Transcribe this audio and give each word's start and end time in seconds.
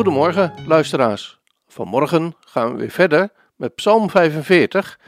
Goedemorgen, 0.00 0.54
luisteraars. 0.66 1.40
Vanmorgen 1.66 2.36
gaan 2.40 2.72
we 2.72 2.78
weer 2.78 2.90
verder 2.90 3.32
met 3.56 3.74
Psalm 3.74 4.10
45 4.10 4.98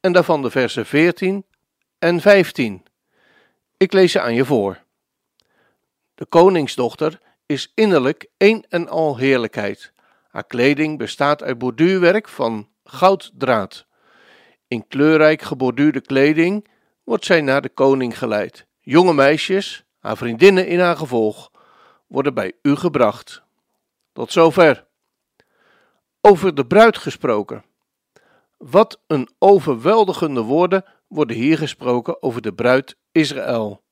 en 0.00 0.12
daarvan 0.12 0.42
de 0.42 0.50
versen 0.50 0.86
14 0.86 1.44
en 1.98 2.20
15. 2.20 2.82
Ik 3.76 3.92
lees 3.92 4.12
ze 4.12 4.20
aan 4.20 4.34
je 4.34 4.44
voor. 4.44 4.82
De 6.14 6.26
koningsdochter 6.26 7.18
is 7.46 7.72
innerlijk 7.74 8.26
een 8.36 8.64
en 8.68 8.88
al 8.88 9.16
heerlijkheid. 9.16 9.92
Haar 10.30 10.46
kleding 10.46 10.98
bestaat 10.98 11.42
uit 11.42 11.58
borduurwerk 11.58 12.28
van 12.28 12.68
gouddraad. 12.84 13.86
In 14.68 14.88
kleurrijk 14.88 15.42
geborduurde 15.42 16.00
kleding 16.00 16.68
wordt 17.04 17.24
zij 17.24 17.40
naar 17.40 17.62
de 17.62 17.68
koning 17.68 18.18
geleid. 18.18 18.66
Jonge 18.80 19.14
meisjes, 19.14 19.84
haar 20.00 20.16
vriendinnen 20.16 20.66
in 20.66 20.80
haar 20.80 20.96
gevolg, 20.96 21.50
worden 22.06 22.34
bij 22.34 22.52
u 22.62 22.76
gebracht. 22.76 23.41
Tot 24.12 24.32
zover. 24.32 24.86
Over 26.20 26.54
de 26.54 26.66
bruid 26.66 26.98
gesproken. 26.98 27.64
Wat 28.56 29.00
een 29.06 29.28
overweldigende 29.38 30.40
woorden 30.40 30.84
worden 31.08 31.36
hier 31.36 31.58
gesproken 31.58 32.22
over 32.22 32.42
de 32.42 32.54
bruid 32.54 32.96
Israël. 33.12 33.82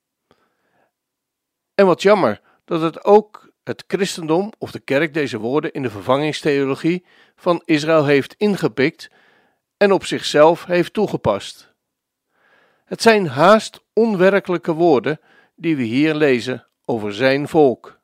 En 1.75 1.85
wat 1.85 2.01
jammer 2.01 2.41
dat 2.65 2.81
het 2.81 3.03
ook 3.03 3.51
het 3.63 3.83
christendom 3.87 4.51
of 4.57 4.71
de 4.71 4.79
kerk 4.79 5.13
deze 5.13 5.37
woorden 5.37 5.71
in 5.71 5.81
de 5.81 5.89
vervangingstheologie 5.89 7.05
van 7.35 7.61
Israël 7.65 8.05
heeft 8.05 8.33
ingepikt 8.37 9.09
en 9.77 9.91
op 9.91 10.05
zichzelf 10.05 10.65
heeft 10.65 10.93
toegepast. 10.93 11.73
Het 12.85 13.01
zijn 13.01 13.27
haast 13.27 13.83
onwerkelijke 13.93 14.73
woorden 14.73 15.19
die 15.55 15.75
we 15.75 15.83
hier 15.83 16.13
lezen 16.15 16.67
over 16.85 17.13
zijn 17.13 17.47
volk. 17.47 18.00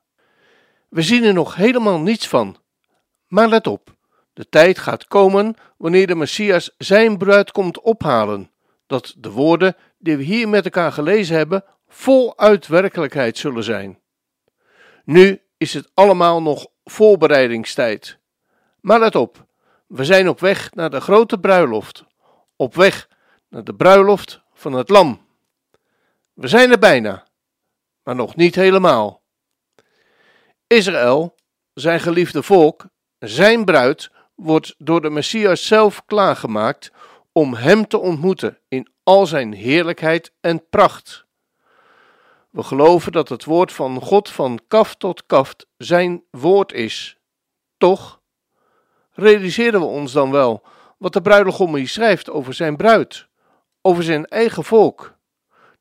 We 0.89 1.01
zien 1.01 1.23
er 1.23 1.33
nog 1.33 1.55
helemaal 1.55 1.99
niets 1.99 2.27
van. 2.27 2.57
Maar 3.27 3.47
let 3.47 3.67
op, 3.67 3.95
de 4.33 4.49
tijd 4.49 4.79
gaat 4.79 5.07
komen 5.07 5.55
wanneer 5.77 6.07
de 6.07 6.15
Messias 6.15 6.75
zijn 6.77 7.17
bruid 7.17 7.51
komt 7.51 7.81
ophalen, 7.81 8.51
dat 8.85 9.15
de 9.17 9.31
woorden 9.31 9.75
die 9.97 10.17
we 10.17 10.23
hier 10.23 10.49
met 10.49 10.65
elkaar 10.65 10.91
gelezen 10.91 11.35
hebben 11.35 11.63
voluit 11.87 12.67
werkelijkheid 12.67 13.37
zullen 13.37 13.63
zijn. 13.63 13.99
Nu 15.03 15.41
is 15.57 15.73
het 15.73 15.91
allemaal 15.93 16.41
nog 16.41 16.67
voorbereidingstijd. 16.83 18.17
Maar 18.81 18.99
let 18.99 19.15
op, 19.15 19.45
we 19.87 20.05
zijn 20.05 20.29
op 20.29 20.39
weg 20.39 20.73
naar 20.73 20.89
de 20.89 21.01
grote 21.01 21.39
bruiloft, 21.39 22.05
op 22.55 22.75
weg 22.75 23.07
naar 23.49 23.63
de 23.63 23.75
bruiloft 23.75 24.41
van 24.53 24.73
het 24.73 24.89
Lam. 24.89 25.21
We 26.33 26.47
zijn 26.47 26.71
er 26.71 26.79
bijna, 26.79 27.27
maar 28.03 28.15
nog 28.15 28.35
niet 28.35 28.55
helemaal. 28.55 29.16
Israël, 30.67 31.35
zijn 31.73 31.99
geliefde 31.99 32.43
volk, 32.43 32.85
zijn 33.19 33.65
bruid, 33.65 34.11
wordt 34.35 34.75
door 34.77 35.01
de 35.01 35.09
Messias 35.09 35.67
zelf 35.67 36.05
klaargemaakt 36.05 36.91
om 37.31 37.53
hem 37.53 37.87
te 37.87 37.97
ontmoeten 37.97 38.57
in 38.67 38.87
al 39.03 39.25
zijn 39.25 39.53
heerlijkheid 39.53 40.31
en 40.39 40.69
pracht. 40.69 41.25
We 42.49 42.63
geloven 42.63 43.11
dat 43.11 43.29
het 43.29 43.43
woord 43.43 43.71
van 43.71 44.01
God 44.01 44.29
van 44.29 44.59
kaf 44.67 44.95
tot 44.95 45.25
kaft 45.25 45.67
zijn 45.77 46.23
woord 46.29 46.73
is. 46.73 47.17
Toch 47.77 48.21
realiseren 49.11 49.79
we 49.79 49.85
ons 49.85 50.11
dan 50.11 50.31
wel 50.31 50.63
wat 50.97 51.13
de 51.13 51.21
bruidegom 51.21 51.75
hier 51.75 51.87
schrijft 51.87 52.29
over 52.29 52.53
zijn 52.53 52.75
bruid, 52.75 53.27
over 53.81 54.03
zijn 54.03 54.25
eigen 54.25 54.63
volk. 54.63 55.17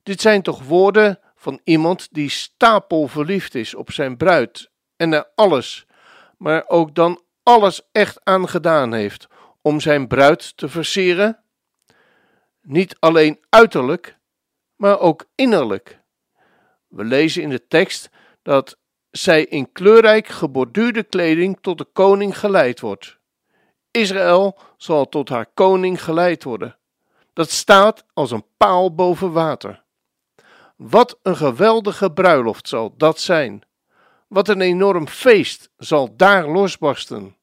Dit 0.03 0.21
zijn 0.21 0.43
toch 0.43 0.63
woorden 0.63 1.19
van 1.37 1.61
iemand 1.65 2.09
die 2.11 2.31
stapelverliefd 2.31 3.55
is 3.55 3.75
op 3.75 3.93
zijn 3.93 4.17
bruid 4.17 4.71
en 4.97 5.13
er 5.13 5.31
alles, 5.35 5.87
maar 6.39 6.69
ook 6.69 6.95
dan 6.95 7.23
alles 7.43 7.83
echt 7.93 8.25
aan 8.25 8.49
gedaan 8.49 8.93
heeft 8.93 9.27
om 9.63 9.81
zijn 9.81 10.07
bruid 10.07 10.57
te 10.57 10.69
versieren? 10.69 11.43
Niet 12.63 12.97
alleen 12.99 13.41
uiterlijk, 13.49 14.19
maar 14.77 15.01
ook 15.01 15.25
innerlijk. 15.35 16.01
We 16.89 17.05
lezen 17.05 17.43
in 17.43 17.51
de 17.51 17.67
tekst 17.67 18.11
dat 18.43 18.79
zij 19.11 19.45
in 19.45 19.73
kleurrijk 19.73 20.27
geborduurde 20.27 21.03
kleding 21.03 21.59
tot 21.61 21.79
de 21.79 21.85
koning 21.85 22.39
geleid 22.39 22.81
wordt. 22.81 23.19
Israël 23.91 24.59
zal 24.77 25.09
tot 25.09 25.29
haar 25.29 25.47
koning 25.55 26.03
geleid 26.03 26.45
worden. 26.45 26.79
Dat 27.33 27.51
staat 27.51 28.05
als 28.13 28.31
een 28.31 28.45
paal 28.57 28.95
boven 28.95 29.33
water. 29.33 29.85
Wat 30.77 31.19
een 31.23 31.37
geweldige 31.37 32.13
bruiloft 32.13 32.69
zal 32.69 32.95
dat 32.97 33.21
zijn. 33.21 33.63
Wat 34.27 34.49
een 34.49 34.61
enorm 34.61 35.09
feest 35.09 35.71
zal 35.77 36.17
daar 36.17 36.49
losbarsten. 36.49 37.37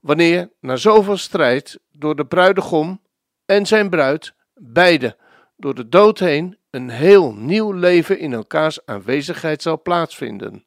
Wanneer, 0.00 0.50
na 0.60 0.76
zoveel 0.76 1.16
strijd, 1.16 1.80
door 1.92 2.16
de 2.16 2.26
bruidegom 2.26 3.00
en 3.46 3.66
zijn 3.66 3.90
bruid, 3.90 4.34
beide 4.54 5.16
door 5.56 5.74
de 5.74 5.88
dood 5.88 6.18
heen, 6.18 6.58
een 6.70 6.90
heel 6.90 7.32
nieuw 7.32 7.72
leven 7.72 8.18
in 8.18 8.32
elkaars 8.32 8.86
aanwezigheid 8.86 9.62
zal 9.62 9.82
plaatsvinden. 9.82 10.64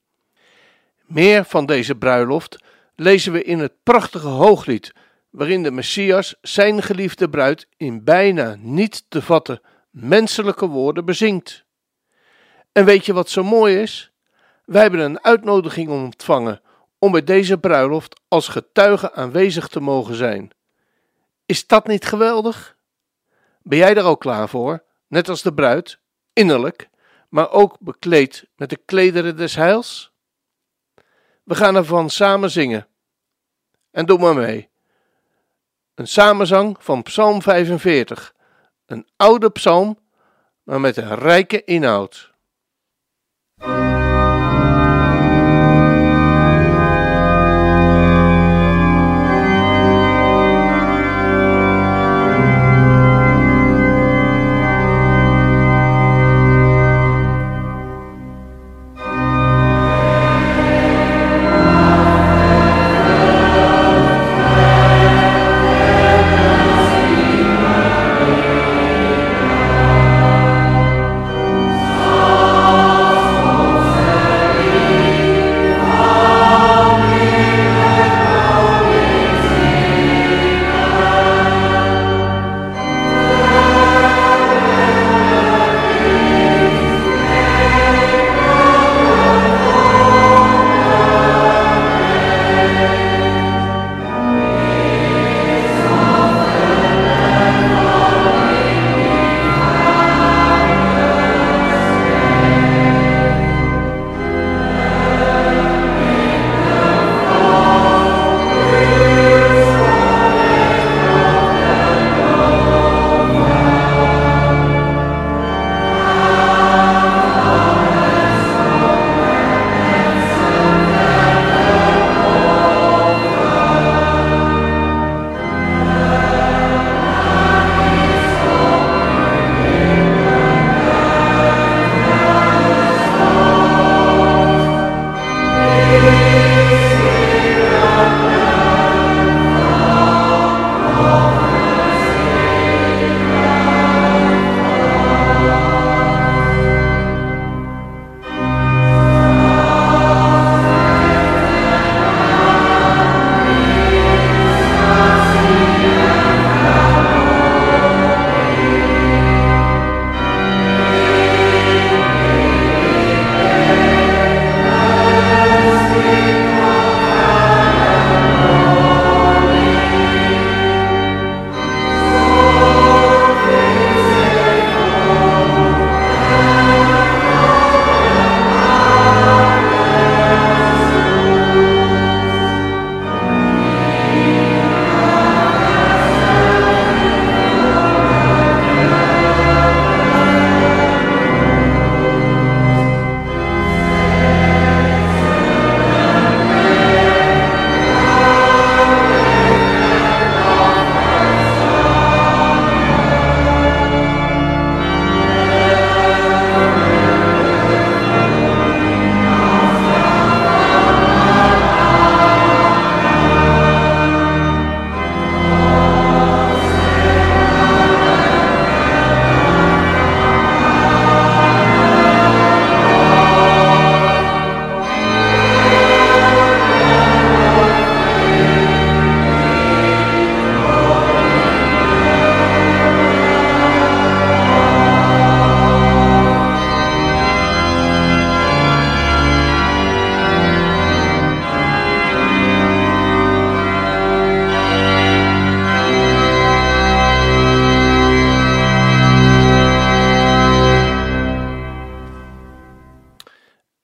Meer 1.05 1.45
van 1.45 1.65
deze 1.65 1.95
bruiloft 1.95 2.63
lezen 2.95 3.31
we 3.31 3.43
in 3.43 3.59
het 3.59 3.73
prachtige 3.83 4.27
hooglied, 4.27 4.93
waarin 5.29 5.63
de 5.63 5.71
Messias 5.71 6.35
zijn 6.41 6.81
geliefde 6.81 7.29
bruid 7.29 7.67
in 7.77 8.03
bijna 8.03 8.55
niet 8.59 9.05
te 9.09 9.21
vatten 9.21 9.61
menselijke 9.89 10.67
woorden 10.67 11.05
bezingt. 11.05 11.65
En 12.71 12.85
weet 12.85 13.05
je 13.05 13.13
wat 13.13 13.29
zo 13.29 13.43
mooi 13.43 13.81
is? 13.81 14.12
Wij 14.63 14.81
hebben 14.81 14.99
een 14.99 15.23
uitnodiging 15.23 15.89
ontvangen 15.89 16.61
om 16.99 17.11
bij 17.11 17.23
deze 17.23 17.57
bruiloft 17.57 18.21
als 18.27 18.47
getuige 18.47 19.13
aanwezig 19.13 19.67
te 19.67 19.79
mogen 19.79 20.15
zijn. 20.15 20.51
Is 21.45 21.67
dat 21.67 21.87
niet 21.87 22.05
geweldig? 22.05 22.77
Ben 23.61 23.77
jij 23.77 23.95
er 23.95 24.03
ook 24.03 24.19
klaar 24.19 24.49
voor, 24.49 24.83
net 25.07 25.29
als 25.29 25.41
de 25.41 25.53
bruid, 25.53 25.99
innerlijk, 26.33 26.89
maar 27.29 27.51
ook 27.51 27.77
bekleed 27.79 28.47
met 28.55 28.69
de 28.69 28.79
klederen 28.85 29.37
des 29.37 29.55
heils? 29.55 30.11
We 31.43 31.55
gaan 31.55 31.75
ervan 31.75 32.09
samen 32.09 32.51
zingen. 32.51 32.87
En 33.91 34.05
doe 34.05 34.19
maar 34.19 34.35
mee. 34.35 34.69
Een 35.95 36.07
samenzang 36.07 36.75
van 36.79 37.03
Psalm 37.03 37.41
45, 37.41 38.33
een 38.85 39.07
oude 39.15 39.49
psalm, 39.49 39.99
maar 40.63 40.79
met 40.79 40.97
een 40.97 41.15
rijke 41.15 41.63
inhoud. 41.63 42.32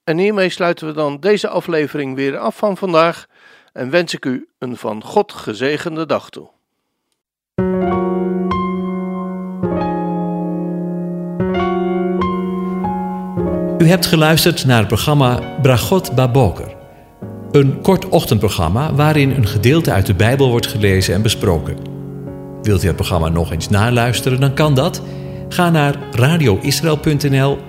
En 0.09 0.17
hiermee 0.17 0.49
sluiten 0.49 0.87
we 0.87 0.93
dan 0.93 1.19
deze 1.19 1.47
aflevering 1.47 2.15
weer 2.15 2.37
af 2.37 2.57
van 2.57 2.77
vandaag 2.77 3.25
en 3.73 3.89
wens 3.89 4.13
ik 4.13 4.25
u 4.25 4.47
een 4.59 4.77
van 4.77 5.03
God 5.03 5.33
gezegende 5.33 6.05
dag 6.05 6.29
toe. 6.29 6.49
U 13.77 13.87
hebt 13.87 14.05
geluisterd 14.05 14.65
naar 14.65 14.77
het 14.79 14.87
programma 14.87 15.57
Bragot 15.61 16.15
Baboker. 16.15 16.75
Een 17.51 17.81
kort 17.81 18.09
ochtendprogramma 18.09 18.93
waarin 18.93 19.31
een 19.31 19.47
gedeelte 19.47 19.91
uit 19.91 20.05
de 20.05 20.15
Bijbel 20.15 20.49
wordt 20.49 20.67
gelezen 20.67 21.13
en 21.13 21.21
besproken. 21.21 21.77
Wilt 22.61 22.83
u 22.83 22.87
het 22.87 22.95
programma 22.95 23.29
nog 23.29 23.51
eens 23.51 23.69
naluisteren, 23.69 24.39
dan 24.39 24.53
kan 24.53 24.73
dat. 24.73 25.01
Ga 25.49 25.69
naar 25.69 25.95
radioisrael.nl 26.11 27.68